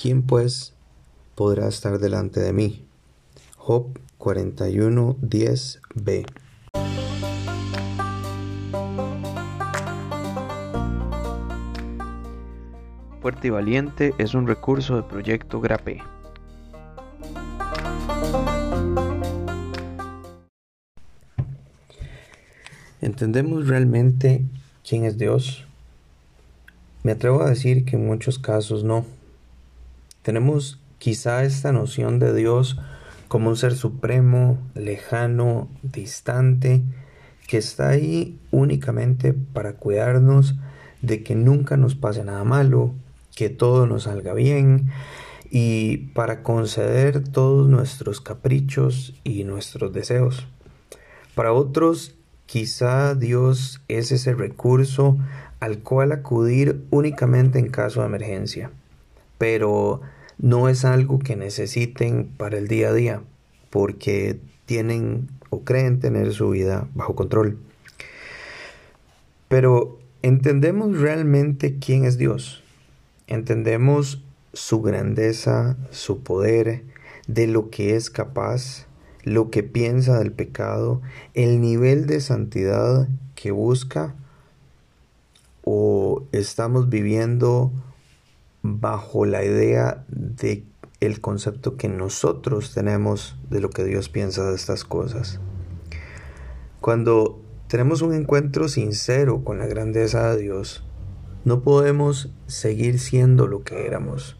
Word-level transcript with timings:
¿quién 0.00 0.22
pues 0.22 0.74
podrá 1.34 1.68
estar 1.68 1.98
delante 1.98 2.40
de 2.40 2.52
mí? 2.52 2.86
Job 3.56 3.98
41, 4.18 5.16
10b. 5.20 6.26
Fuerte 13.20 13.48
y 13.48 13.50
Valiente 13.50 14.14
es 14.18 14.34
un 14.34 14.46
recurso 14.46 14.96
de 14.96 15.02
Proyecto 15.02 15.60
Grape. 15.60 16.00
¿Entendemos 23.00 23.66
realmente 23.66 24.44
quién 24.88 25.04
es 25.04 25.18
Dios? 25.18 25.64
Me 27.02 27.12
atrevo 27.12 27.42
a 27.42 27.50
decir 27.50 27.84
que 27.84 27.96
en 27.96 28.06
muchos 28.06 28.38
casos 28.38 28.84
no. 28.84 29.04
Tenemos 30.26 30.80
quizá 30.98 31.44
esta 31.44 31.70
noción 31.70 32.18
de 32.18 32.34
Dios 32.34 32.80
como 33.28 33.48
un 33.48 33.56
ser 33.56 33.76
supremo, 33.76 34.58
lejano, 34.74 35.68
distante, 35.84 36.82
que 37.46 37.58
está 37.58 37.90
ahí 37.90 38.36
únicamente 38.50 39.34
para 39.34 39.74
cuidarnos 39.74 40.56
de 41.00 41.22
que 41.22 41.36
nunca 41.36 41.76
nos 41.76 41.94
pase 41.94 42.24
nada 42.24 42.42
malo, 42.42 42.92
que 43.36 43.50
todo 43.50 43.86
nos 43.86 44.02
salga 44.02 44.34
bien 44.34 44.90
y 45.48 45.98
para 46.12 46.42
conceder 46.42 47.22
todos 47.22 47.68
nuestros 47.68 48.20
caprichos 48.20 49.14
y 49.22 49.44
nuestros 49.44 49.92
deseos. 49.92 50.48
Para 51.36 51.52
otros, 51.52 52.16
quizá 52.46 53.14
Dios 53.14 53.80
es 53.86 54.10
ese 54.10 54.34
recurso 54.34 55.18
al 55.60 55.78
cual 55.84 56.10
acudir 56.10 56.84
únicamente 56.90 57.60
en 57.60 57.68
caso 57.68 58.00
de 58.00 58.06
emergencia, 58.06 58.72
pero 59.38 60.00
no 60.38 60.68
es 60.68 60.84
algo 60.84 61.18
que 61.18 61.36
necesiten 61.36 62.28
para 62.36 62.58
el 62.58 62.68
día 62.68 62.88
a 62.88 62.92
día, 62.92 63.22
porque 63.70 64.38
tienen 64.66 65.28
o 65.50 65.62
creen 65.62 66.00
tener 66.00 66.32
su 66.32 66.50
vida 66.50 66.88
bajo 66.94 67.14
control. 67.14 67.58
Pero 69.48 69.98
entendemos 70.22 70.98
realmente 70.98 71.78
quién 71.78 72.04
es 72.04 72.18
Dios. 72.18 72.62
Entendemos 73.26 74.22
su 74.52 74.82
grandeza, 74.82 75.76
su 75.90 76.22
poder, 76.22 76.82
de 77.26 77.46
lo 77.46 77.70
que 77.70 77.96
es 77.96 78.10
capaz, 78.10 78.86
lo 79.22 79.50
que 79.50 79.62
piensa 79.62 80.18
del 80.18 80.32
pecado, 80.32 81.02
el 81.34 81.60
nivel 81.60 82.06
de 82.06 82.20
santidad 82.20 83.08
que 83.34 83.50
busca 83.50 84.14
o 85.62 86.22
estamos 86.30 86.88
viviendo 86.88 87.72
bajo 88.66 89.24
la 89.26 89.44
idea 89.44 90.04
de 90.08 90.64
el 91.00 91.20
concepto 91.20 91.76
que 91.76 91.88
nosotros 91.88 92.74
tenemos 92.74 93.38
de 93.50 93.60
lo 93.60 93.70
que 93.70 93.84
Dios 93.84 94.08
piensa 94.08 94.48
de 94.48 94.54
estas 94.54 94.84
cosas. 94.84 95.40
Cuando 96.80 97.40
tenemos 97.68 98.02
un 98.02 98.14
encuentro 98.14 98.68
sincero 98.68 99.44
con 99.44 99.58
la 99.58 99.66
grandeza 99.66 100.30
de 100.30 100.42
Dios, 100.42 100.84
no 101.44 101.62
podemos 101.62 102.30
seguir 102.46 102.98
siendo 102.98 103.46
lo 103.46 103.62
que 103.62 103.86
éramos. 103.86 104.36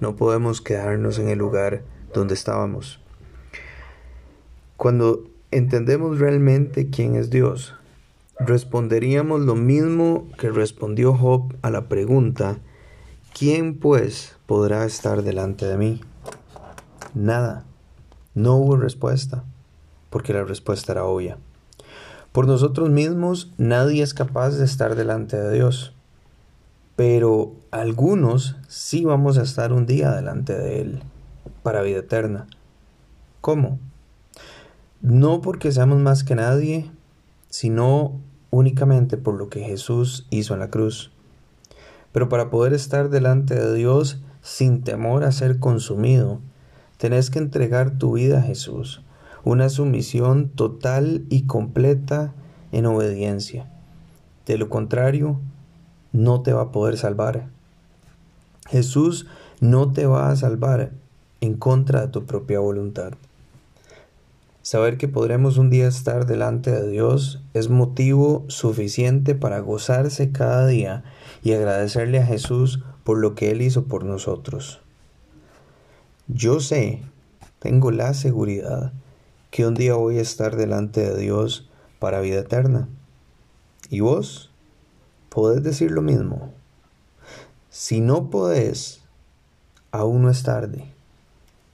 No 0.00 0.16
podemos 0.16 0.60
quedarnos 0.60 1.18
en 1.18 1.28
el 1.28 1.38
lugar 1.38 1.82
donde 2.12 2.34
estábamos. 2.34 3.00
Cuando 4.76 5.24
entendemos 5.50 6.18
realmente 6.18 6.90
quién 6.90 7.16
es 7.16 7.30
Dios, 7.30 7.74
responderíamos 8.38 9.42
lo 9.42 9.54
mismo 9.54 10.28
que 10.38 10.50
respondió 10.50 11.14
Job 11.14 11.54
a 11.62 11.70
la 11.70 11.88
pregunta, 11.88 12.58
¿quién 13.32 13.78
pues 13.78 14.36
podrá 14.46 14.84
estar 14.84 15.22
delante 15.22 15.66
de 15.66 15.76
mí? 15.76 16.00
Nada. 17.14 17.64
No 18.34 18.56
hubo 18.56 18.76
respuesta, 18.76 19.44
porque 20.10 20.32
la 20.32 20.44
respuesta 20.44 20.92
era 20.92 21.04
obvia. 21.04 21.38
Por 22.32 22.46
nosotros 22.46 22.90
mismos 22.90 23.52
nadie 23.58 24.02
es 24.02 24.14
capaz 24.14 24.50
de 24.50 24.64
estar 24.64 24.94
delante 24.94 25.36
de 25.36 25.52
Dios 25.52 25.94
pero 27.00 27.54
algunos 27.70 28.56
sí 28.68 29.06
vamos 29.06 29.38
a 29.38 29.42
estar 29.42 29.72
un 29.72 29.86
día 29.86 30.12
delante 30.12 30.52
de 30.52 30.82
Él 30.82 31.02
para 31.62 31.80
vida 31.80 32.00
eterna. 32.00 32.46
¿Cómo? 33.40 33.78
No 35.00 35.40
porque 35.40 35.72
seamos 35.72 35.98
más 35.98 36.24
que 36.24 36.34
nadie, 36.34 36.90
sino 37.48 38.20
únicamente 38.50 39.16
por 39.16 39.36
lo 39.36 39.48
que 39.48 39.60
Jesús 39.60 40.26
hizo 40.28 40.52
en 40.52 40.60
la 40.60 40.68
cruz. 40.68 41.10
Pero 42.12 42.28
para 42.28 42.50
poder 42.50 42.72
estar 42.72 43.08
delante 43.08 43.54
de 43.54 43.74
Dios 43.74 44.20
sin 44.42 44.82
temor 44.82 45.24
a 45.24 45.32
ser 45.32 45.58
consumido, 45.58 46.40
tenés 46.96 47.30
que 47.30 47.38
entregar 47.38 47.98
tu 47.98 48.14
vida 48.14 48.38
a 48.38 48.42
Jesús, 48.42 49.02
una 49.44 49.68
sumisión 49.68 50.48
total 50.48 51.24
y 51.28 51.42
completa 51.42 52.32
en 52.72 52.86
obediencia. 52.86 53.70
De 54.46 54.58
lo 54.58 54.68
contrario, 54.68 55.40
no 56.12 56.42
te 56.42 56.52
va 56.52 56.62
a 56.62 56.72
poder 56.72 56.96
salvar. 56.96 57.48
Jesús 58.68 59.26
no 59.60 59.92
te 59.92 60.06
va 60.06 60.30
a 60.30 60.36
salvar 60.36 60.92
en 61.40 61.54
contra 61.54 62.02
de 62.02 62.08
tu 62.08 62.24
propia 62.26 62.60
voluntad. 62.60 63.12
Saber 64.70 64.98
que 64.98 65.08
podremos 65.08 65.58
un 65.58 65.68
día 65.68 65.88
estar 65.88 66.26
delante 66.26 66.70
de 66.70 66.88
Dios 66.88 67.42
es 67.54 67.70
motivo 67.70 68.44
suficiente 68.46 69.34
para 69.34 69.58
gozarse 69.58 70.30
cada 70.30 70.64
día 70.68 71.02
y 71.42 71.54
agradecerle 71.54 72.20
a 72.20 72.26
Jesús 72.26 72.80
por 73.02 73.18
lo 73.18 73.34
que 73.34 73.50
Él 73.50 73.62
hizo 73.62 73.86
por 73.86 74.04
nosotros. 74.04 74.80
Yo 76.28 76.60
sé, 76.60 77.02
tengo 77.58 77.90
la 77.90 78.14
seguridad, 78.14 78.92
que 79.50 79.66
un 79.66 79.74
día 79.74 79.94
voy 79.94 80.18
a 80.18 80.22
estar 80.22 80.54
delante 80.54 81.00
de 81.00 81.18
Dios 81.18 81.68
para 81.98 82.20
vida 82.20 82.38
eterna. 82.38 82.88
¿Y 83.88 83.98
vos? 83.98 84.52
podés 85.30 85.64
decir 85.64 85.90
lo 85.90 86.00
mismo. 86.00 86.52
Si 87.70 88.00
no 88.00 88.30
podés, 88.30 89.00
aún 89.90 90.22
no 90.22 90.30
es 90.30 90.44
tarde. 90.44 90.84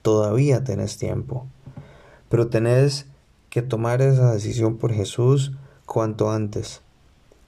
Todavía 0.01 0.63
tenés 0.63 0.97
tiempo. 0.97 1.45
Pero 2.29 2.47
tenés 2.47 3.05
que 3.49 3.61
tomar 3.61 4.01
esa 4.01 4.31
decisión 4.33 4.77
por 4.77 4.93
Jesús 4.93 5.53
cuanto 5.85 6.31
antes. 6.31 6.81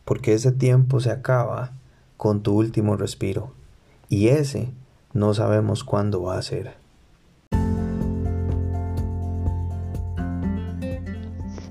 Porque 0.05 0.33
ese 0.33 0.51
tiempo 0.51 0.99
se 0.99 1.11
acaba 1.11 1.73
con 2.17 2.41
tu 2.41 2.53
último 2.53 2.95
respiro. 2.95 3.53
Y 4.07 4.29
ese 4.29 4.71
no 5.13 5.33
sabemos 5.33 5.83
cuándo 5.83 6.23
va 6.23 6.37
a 6.37 6.41
ser. 6.41 6.73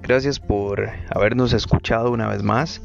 Gracias 0.02 0.40
por 0.40 0.88
habernos 1.10 1.52
escuchado 1.52 2.10
una 2.10 2.28
vez 2.28 2.42
más. 2.42 2.80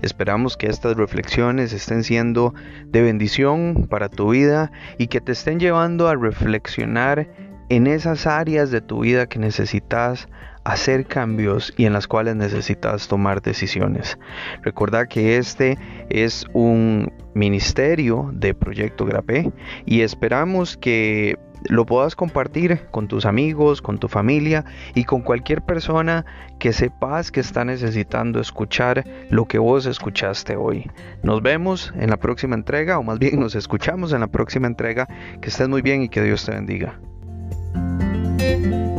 Esperamos 0.00 0.56
que 0.56 0.68
estas 0.68 0.96
reflexiones 0.96 1.72
estén 1.72 2.04
siendo 2.04 2.54
de 2.86 3.02
bendición 3.02 3.88
para 3.90 4.08
tu 4.08 4.30
vida 4.30 4.70
y 4.96 5.08
que 5.08 5.20
te 5.20 5.32
estén 5.32 5.58
llevando 5.58 6.06
a 6.06 6.14
reflexionar 6.14 7.26
en 7.68 7.86
esas 7.86 8.26
áreas 8.26 8.70
de 8.70 8.80
tu 8.80 9.00
vida 9.00 9.26
que 9.26 9.38
necesitas 9.38 10.28
hacer 10.64 11.06
cambios 11.06 11.72
y 11.76 11.86
en 11.86 11.92
las 11.92 12.06
cuales 12.06 12.36
necesitas 12.36 13.08
tomar 13.08 13.40
decisiones. 13.40 14.18
Recuerda 14.62 15.06
que 15.06 15.38
este 15.38 15.78
es 16.10 16.46
un 16.52 17.12
ministerio 17.34 18.30
de 18.34 18.54
Proyecto 18.54 19.06
Grape 19.06 19.50
y 19.86 20.02
esperamos 20.02 20.76
que 20.76 21.38
lo 21.64 21.86
puedas 21.86 22.14
compartir 22.14 22.86
con 22.90 23.08
tus 23.08 23.26
amigos, 23.26 23.82
con 23.82 23.98
tu 23.98 24.08
familia 24.08 24.64
y 24.94 25.04
con 25.04 25.22
cualquier 25.22 25.62
persona 25.62 26.24
que 26.58 26.72
sepas 26.72 27.32
que 27.32 27.40
está 27.40 27.64
necesitando 27.64 28.40
escuchar 28.40 29.04
lo 29.30 29.46
que 29.46 29.58
vos 29.58 29.86
escuchaste 29.86 30.56
hoy. 30.56 30.90
Nos 31.22 31.42
vemos 31.42 31.92
en 31.96 32.10
la 32.10 32.16
próxima 32.16 32.54
entrega, 32.54 32.98
o 32.98 33.02
más 33.02 33.18
bien 33.18 33.40
nos 33.40 33.54
escuchamos 33.54 34.12
en 34.12 34.20
la 34.20 34.28
próxima 34.28 34.66
entrega. 34.66 35.08
Que 35.40 35.48
estés 35.48 35.68
muy 35.68 35.82
bien 35.82 36.02
y 36.02 36.08
que 36.08 36.22
Dios 36.22 36.44
te 36.44 36.52
bendiga. 36.52 36.98
Música 38.48 38.97